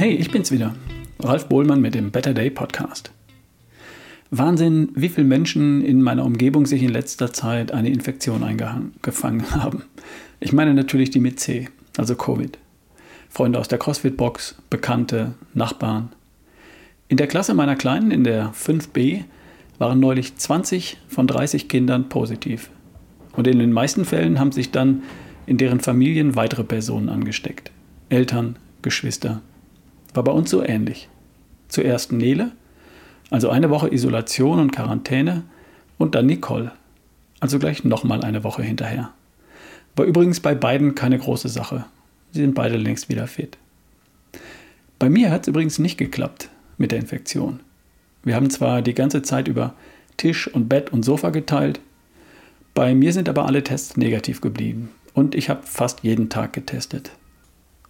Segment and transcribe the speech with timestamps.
[0.00, 0.74] Hey, ich bin's wieder.
[1.18, 3.10] Ralf Bohlmann mit dem Better Day Podcast.
[4.30, 9.82] Wahnsinn, wie viele Menschen in meiner Umgebung sich in letzter Zeit eine Infektion eingefangen haben.
[10.40, 12.56] Ich meine natürlich die mit C, also Covid.
[13.28, 16.08] Freunde aus der CrossFit-Box, Bekannte, Nachbarn.
[17.08, 19.24] In der Klasse meiner Kleinen, in der 5b,
[19.76, 22.70] waren neulich 20 von 30 Kindern positiv.
[23.36, 25.02] Und in den meisten Fällen haben sich dann
[25.44, 27.70] in deren Familien weitere Personen angesteckt.
[28.08, 29.42] Eltern, Geschwister.
[30.14, 31.08] War bei uns so ähnlich.
[31.68, 32.52] Zuerst Nele,
[33.30, 35.44] also eine Woche Isolation und Quarantäne,
[35.98, 36.72] und dann Nicole,
[37.40, 39.12] also gleich nochmal eine Woche hinterher.
[39.96, 41.84] War übrigens bei beiden keine große Sache.
[42.32, 43.58] Sie sind beide längst wieder fit.
[44.98, 47.60] Bei mir hat es übrigens nicht geklappt mit der Infektion.
[48.22, 49.74] Wir haben zwar die ganze Zeit über
[50.16, 51.80] Tisch und Bett und Sofa geteilt,
[52.74, 57.10] bei mir sind aber alle Tests negativ geblieben und ich habe fast jeden Tag getestet.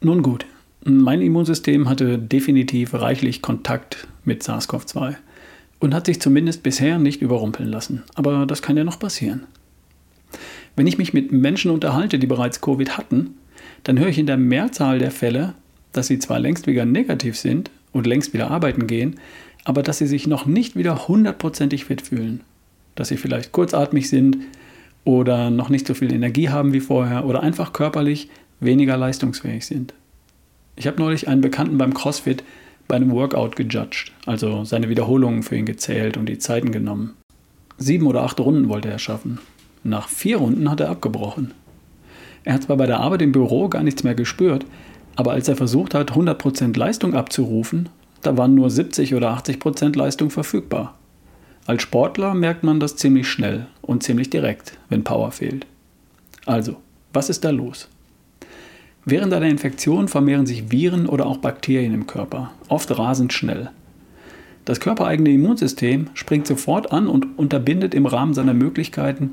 [0.00, 0.46] Nun gut,
[0.84, 5.16] mein Immunsystem hatte definitiv reichlich Kontakt mit SARS-CoV-2
[5.80, 8.02] und hat sich zumindest bisher nicht überrumpeln lassen.
[8.14, 9.46] Aber das kann ja noch passieren.
[10.76, 13.34] Wenn ich mich mit Menschen unterhalte, die bereits Covid hatten,
[13.84, 15.54] dann höre ich in der Mehrzahl der Fälle,
[15.92, 19.16] dass sie zwar längst wieder negativ sind und längst wieder arbeiten gehen,
[19.64, 22.40] aber dass sie sich noch nicht wieder hundertprozentig fit fühlen.
[22.94, 24.38] Dass sie vielleicht kurzatmig sind
[25.04, 28.28] oder noch nicht so viel Energie haben wie vorher oder einfach körperlich
[28.60, 29.94] weniger leistungsfähig sind.
[30.76, 32.42] Ich habe neulich einen Bekannten beim CrossFit
[32.88, 37.14] bei einem Workout gejudged, also seine Wiederholungen für ihn gezählt und die Zeiten genommen.
[37.78, 39.38] Sieben oder acht Runden wollte er schaffen.
[39.82, 41.54] Nach vier Runden hat er abgebrochen.
[42.44, 44.66] Er hat zwar bei der Arbeit im Büro gar nichts mehr gespürt,
[45.16, 47.88] aber als er versucht hat, 100% Leistung abzurufen,
[48.22, 50.94] da waren nur 70 oder 80% Leistung verfügbar.
[51.66, 55.66] Als Sportler merkt man das ziemlich schnell und ziemlich direkt, wenn Power fehlt.
[56.44, 56.76] Also,
[57.12, 57.88] was ist da los?
[59.06, 63.70] Während einer Infektion vermehren sich Viren oder auch Bakterien im Körper, oft rasend schnell.
[64.64, 69.32] Das körpereigene Immunsystem springt sofort an und unterbindet im Rahmen seiner Möglichkeiten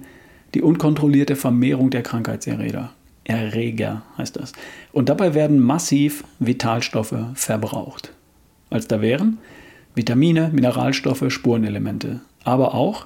[0.54, 2.92] die unkontrollierte Vermehrung der Krankheitserreger.
[3.24, 4.52] Erreger heißt das.
[4.92, 8.12] Und dabei werden massiv Vitalstoffe verbraucht.
[8.70, 9.38] Als da wären
[9.96, 13.06] Vitamine, Mineralstoffe, Spurenelemente, aber auch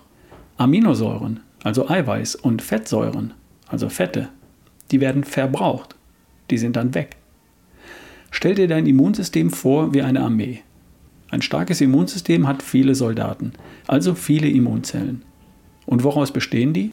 [0.58, 3.34] Aminosäuren, also Eiweiß und Fettsäuren,
[3.68, 4.30] also Fette.
[4.90, 5.96] Die werden verbraucht
[6.50, 7.18] die sind dann weg.
[8.32, 10.62] Stell dir dein Immunsystem vor wie eine Armee.
[11.32, 13.54] Ein starkes Immunsystem hat viele Soldaten,
[13.88, 15.24] also viele Immunzellen.
[15.86, 16.92] Und woraus bestehen die?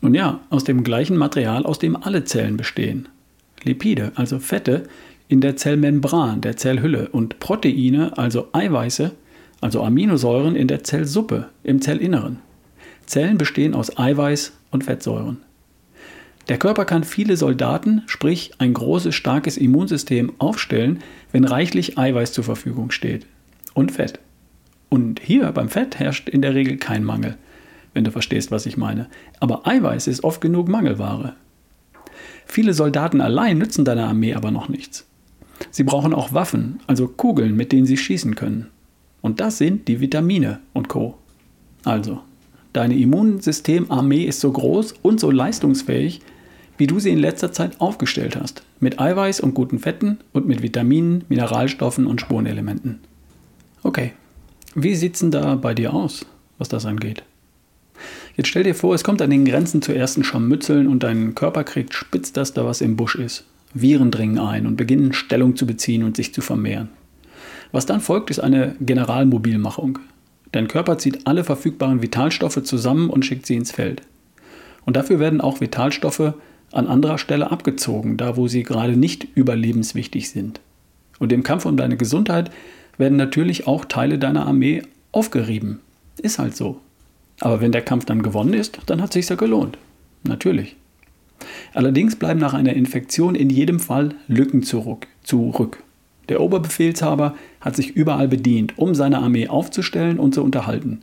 [0.00, 3.08] Nun ja, aus dem gleichen Material, aus dem alle Zellen bestehen.
[3.62, 4.84] Lipide, also Fette,
[5.28, 9.12] in der Zellmembran, der Zellhülle und Proteine, also Eiweiße,
[9.60, 12.38] also Aminosäuren in der Zellsuppe, im Zellinneren.
[13.06, 15.38] Zellen bestehen aus Eiweiß und Fettsäuren.
[16.48, 21.00] Der Körper kann viele Soldaten, sprich ein großes, starkes Immunsystem aufstellen,
[21.32, 23.26] wenn reichlich Eiweiß zur Verfügung steht.
[23.74, 24.20] Und Fett.
[24.88, 27.36] Und hier beim Fett herrscht in der Regel kein Mangel,
[27.94, 29.08] wenn du verstehst, was ich meine.
[29.40, 31.34] Aber Eiweiß ist oft genug Mangelware.
[32.46, 35.04] Viele Soldaten allein nützen deiner Armee aber noch nichts.
[35.70, 38.68] Sie brauchen auch Waffen, also Kugeln, mit denen sie schießen können.
[39.20, 41.18] Und das sind die Vitamine und Co.
[41.84, 42.20] Also,
[42.72, 46.20] deine Immunsystemarmee ist so groß und so leistungsfähig,
[46.78, 48.62] wie du sie in letzter Zeit aufgestellt hast.
[48.80, 53.00] Mit Eiweiß und guten Fetten und mit Vitaminen, Mineralstoffen und Spurenelementen.
[53.82, 54.12] Okay,
[54.74, 56.26] wie sieht's denn da bei dir aus,
[56.58, 57.22] was das angeht?
[58.36, 61.64] Jetzt stell dir vor, es kommt an den Grenzen zu ersten Scharmützeln und dein Körper
[61.64, 63.44] kriegt spitz, dass da was im Busch ist.
[63.72, 66.90] Viren dringen ein und beginnen Stellung zu beziehen und sich zu vermehren.
[67.72, 69.98] Was dann folgt, ist eine Generalmobilmachung.
[70.52, 74.02] Dein Körper zieht alle verfügbaren Vitalstoffe zusammen und schickt sie ins Feld.
[74.84, 76.34] Und dafür werden auch Vitalstoffe
[76.72, 80.60] an anderer Stelle abgezogen, da wo sie gerade nicht überlebenswichtig sind.
[81.18, 82.50] Und im Kampf um deine Gesundheit
[82.98, 84.82] werden natürlich auch Teile deiner Armee
[85.12, 85.80] aufgerieben.
[86.20, 86.80] Ist halt so.
[87.40, 89.78] Aber wenn der Kampf dann gewonnen ist, dann hat es sich ja gelohnt.
[90.24, 90.76] Natürlich.
[91.74, 95.06] Allerdings bleiben nach einer Infektion in jedem Fall Lücken zurück.
[95.22, 95.82] zurück.
[96.28, 101.02] Der Oberbefehlshaber hat sich überall bedient, um seine Armee aufzustellen und zu unterhalten.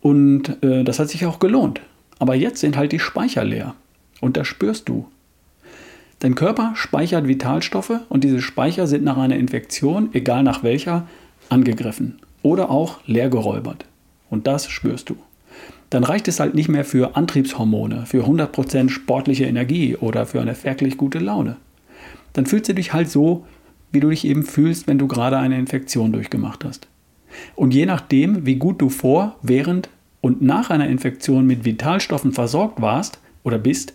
[0.00, 1.80] Und äh, das hat sich auch gelohnt.
[2.18, 3.74] Aber jetzt sind halt die Speicher leer.
[4.20, 5.06] Und das spürst du.
[6.20, 11.06] Dein Körper speichert Vitalstoffe und diese Speicher sind nach einer Infektion, egal nach welcher,
[11.48, 13.84] angegriffen oder auch leergeräubert.
[14.28, 15.16] Und das spürst du.
[15.90, 20.62] Dann reicht es halt nicht mehr für Antriebshormone, für 100% sportliche Energie oder für eine
[20.64, 21.56] wirklich gute Laune.
[22.34, 23.46] Dann fühlst du dich halt so,
[23.90, 26.88] wie du dich eben fühlst, wenn du gerade eine Infektion durchgemacht hast.
[27.54, 29.88] Und je nachdem, wie gut du vor, während
[30.20, 33.94] und nach einer Infektion mit Vitalstoffen versorgt warst oder bist,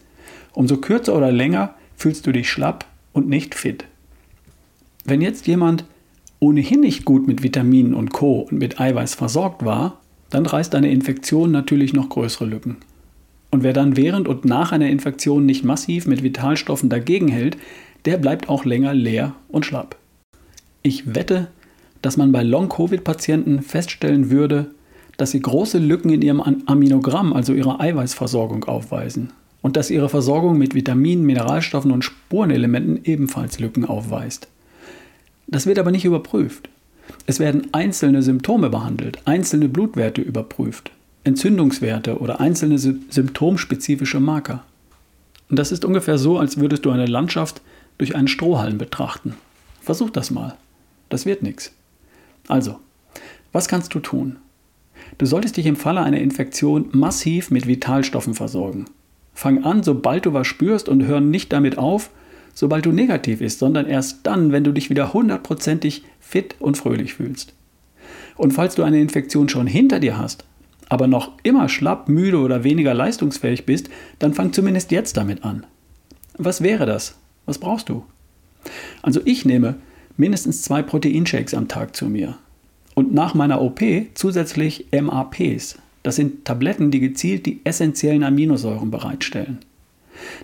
[0.54, 3.86] Umso kürzer oder länger fühlst du dich schlapp und nicht fit.
[5.06, 5.86] Wenn jetzt jemand
[6.40, 8.42] ohnehin nicht gut mit Vitaminen und Co.
[8.42, 12.78] und mit Eiweiß versorgt war, dann reißt eine Infektion natürlich noch größere Lücken.
[13.52, 17.58] Und wer dann während und nach einer Infektion nicht massiv mit Vitalstoffen dagegen hält,
[18.06, 19.96] der bleibt auch länger leer und schlapp.
[20.82, 21.50] Ich wette,
[22.02, 24.72] dass man bei Long-Covid-Patienten feststellen würde,
[25.18, 29.32] dass sie große Lücken in ihrem Aminogramm, also ihrer Eiweißversorgung, aufweisen
[29.64, 34.48] und dass ihre Versorgung mit Vitaminen, Mineralstoffen und Spurenelementen ebenfalls Lücken aufweist.
[35.48, 36.70] Das wird aber nicht überprüft.
[37.26, 40.92] Es werden einzelne Symptome behandelt, einzelne Blutwerte überprüft,
[41.24, 44.64] Entzündungswerte oder einzelne symptomspezifische Marker.
[45.50, 47.62] Und das ist ungefähr so, als würdest du eine Landschaft
[47.98, 49.36] durch einen Strohhalm betrachten.
[49.82, 50.58] Versuch das mal.
[51.10, 51.72] Das wird nichts.
[52.48, 52.80] Also,
[53.52, 54.38] was kannst du tun?
[55.18, 58.86] Du solltest dich im Falle einer Infektion massiv mit Vitalstoffen versorgen.
[59.34, 62.12] Fang an, sobald du was spürst und hör nicht damit auf,
[62.54, 67.16] sobald du negativ ist, sondern erst dann, wenn du dich wieder hundertprozentig fit und fröhlich
[67.16, 67.54] fühlst.
[68.36, 70.46] Und falls du eine Infektion schon hinter dir hast,
[70.90, 73.90] aber noch immer schlapp, müde oder weniger leistungsfähig bist,
[74.20, 75.66] dann fang zumindest jetzt damit an.
[76.38, 77.16] Was wäre das?
[77.46, 78.06] Was brauchst du?
[79.02, 79.76] Also ich nehme
[80.18, 82.38] mindestens zwei Proteinshakes am Tag zu mir.
[82.96, 83.82] Und nach meiner OP
[84.14, 85.80] zusätzlich MAPs.
[86.04, 89.60] Das sind Tabletten, die gezielt die essentiellen Aminosäuren bereitstellen.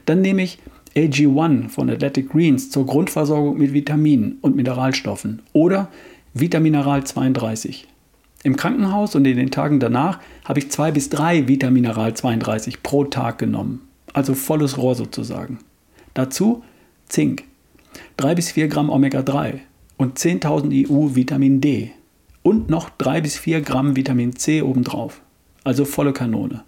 [0.05, 0.59] Dann nehme ich
[0.95, 5.89] AG1 von Athletic Greens zur Grundversorgung mit Vitaminen und Mineralstoffen oder
[6.33, 7.87] Vitamineral 32.
[8.43, 13.03] Im Krankenhaus und in den Tagen danach habe ich zwei bis drei Vitamineral 32 pro
[13.03, 13.81] Tag genommen,
[14.13, 15.59] also volles Rohr sozusagen.
[16.13, 16.63] Dazu
[17.09, 17.43] Zink,
[18.17, 19.59] 3 bis 4 Gramm Omega-3
[19.97, 21.91] und 10.000 EU Vitamin D
[22.43, 25.21] und noch 3 bis 4 Gramm Vitamin C obendrauf,
[25.69, 26.63] also volle Kanone.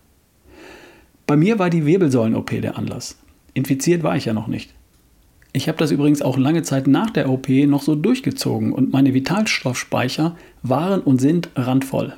[1.25, 3.18] Bei mir war die Wirbelsäulen-OP der Anlass.
[3.56, 4.75] Infiziert war ich ja noch nicht.
[5.53, 9.15] Ich habe das übrigens auch lange Zeit nach der OP noch so durchgezogen und meine
[9.15, 12.13] Vitalstoffspeicher waren und sind randvoll.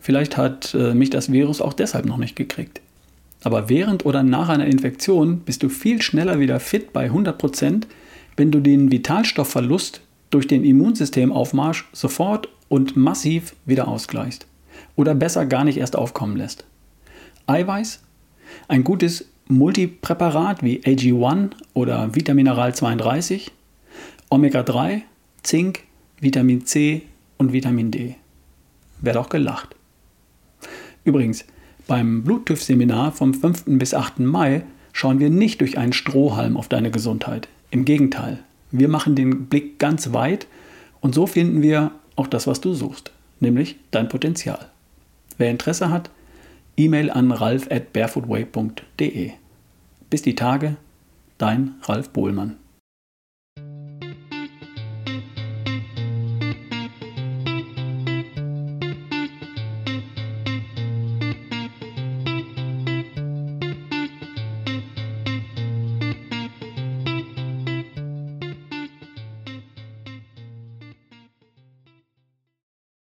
[0.00, 2.80] Vielleicht hat äh, mich das Virus auch deshalb noch nicht gekriegt.
[3.42, 7.82] Aber während oder nach einer Infektion bist du viel schneller wieder fit bei 100%,
[8.36, 14.46] wenn du den Vitalstoffverlust durch den Immunsystemaufmarsch sofort und massiv wieder ausgleichst.
[14.96, 16.64] Oder besser gar nicht erst aufkommen lässt.
[17.46, 18.02] Eiweiß,
[18.68, 23.50] ein gutes Multipräparat wie AG1 oder Vitamineral 32,
[24.30, 25.02] Omega-3,
[25.42, 25.84] Zink,
[26.20, 27.02] Vitamin C
[27.38, 28.16] und Vitamin D.
[29.00, 29.74] Wird auch gelacht.
[31.04, 31.44] Übrigens,
[31.86, 33.64] beim Bluttüff-Seminar vom 5.
[33.66, 34.20] bis 8.
[34.20, 34.62] Mai
[34.92, 37.48] schauen wir nicht durch einen Strohhalm auf deine Gesundheit.
[37.70, 38.38] Im Gegenteil,
[38.70, 40.46] wir machen den Blick ganz weit
[41.00, 44.70] und so finden wir auch das, was du suchst, nämlich dein Potenzial.
[45.42, 46.08] Wer Interesse hat,
[46.76, 49.32] E-Mail an ralf at barefootway.de.
[50.08, 50.76] Bis die Tage,
[51.36, 52.58] dein Ralf Bohlmann.